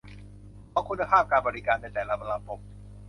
[0.73, 2.59] ของคุณภาพการบริการในแต่ละระบบ